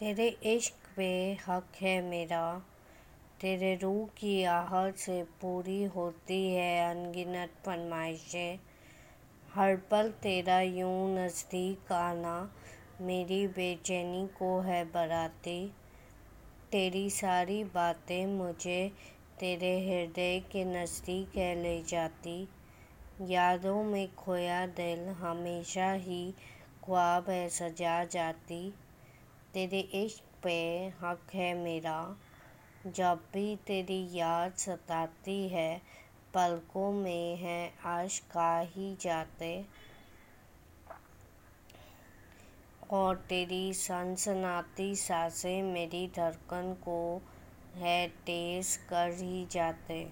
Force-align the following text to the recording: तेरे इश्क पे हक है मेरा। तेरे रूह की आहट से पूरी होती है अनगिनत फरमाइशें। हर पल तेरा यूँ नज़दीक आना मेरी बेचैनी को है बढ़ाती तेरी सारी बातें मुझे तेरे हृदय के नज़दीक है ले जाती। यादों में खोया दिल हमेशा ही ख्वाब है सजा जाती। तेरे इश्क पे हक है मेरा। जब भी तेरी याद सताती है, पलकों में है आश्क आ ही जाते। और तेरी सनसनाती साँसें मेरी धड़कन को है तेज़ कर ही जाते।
तेरे 0.00 0.26
इश्क 0.46 0.86
पे 0.96 1.06
हक 1.48 1.74
है 1.80 2.00
मेरा। 2.02 2.42
तेरे 3.40 3.74
रूह 3.74 4.06
की 4.18 4.44
आहट 4.44 4.96
से 4.96 5.22
पूरी 5.40 5.82
होती 5.86 6.38
है 6.52 6.70
अनगिनत 6.90 7.58
फरमाइशें। 7.66 8.58
हर 9.54 9.76
पल 9.90 10.10
तेरा 10.22 10.60
यूँ 10.60 11.10
नज़दीक 11.16 11.92
आना 11.92 12.34
मेरी 13.00 13.46
बेचैनी 13.48 14.26
को 14.38 14.58
है 14.60 14.82
बढ़ाती 14.84 15.58
तेरी 16.72 17.08
सारी 17.10 17.62
बातें 17.74 18.26
मुझे 18.26 18.80
तेरे 19.40 19.78
हृदय 19.80 20.40
के 20.52 20.64
नज़दीक 20.64 21.36
है 21.36 21.54
ले 21.62 21.80
जाती। 21.82 22.42
यादों 23.28 23.82
में 23.84 24.14
खोया 24.14 24.66
दिल 24.76 25.08
हमेशा 25.18 25.92
ही 25.92 26.30
ख्वाब 26.84 27.30
है 27.30 27.48
सजा 27.54 28.04
जाती। 28.04 28.66
तेरे 29.54 29.80
इश्क 29.80 30.24
पे 30.42 30.92
हक 31.00 31.34
है 31.34 31.54
मेरा। 31.54 32.16
जब 32.86 33.20
भी 33.32 33.56
तेरी 33.56 34.08
याद 34.12 34.54
सताती 34.54 35.48
है, 35.48 35.82
पलकों 36.34 36.92
में 36.92 37.36
है 37.36 37.74
आश्क 37.84 38.36
आ 38.36 38.60
ही 38.60 38.96
जाते। 39.00 39.64
और 42.90 43.16
तेरी 43.16 43.74
सनसनाती 43.74 44.96
साँसें 44.96 45.62
मेरी 45.62 46.06
धड़कन 46.16 46.74
को 46.74 47.22
है 47.74 48.08
तेज़ 48.08 48.78
कर 48.88 49.10
ही 49.10 49.46
जाते। 49.50 50.08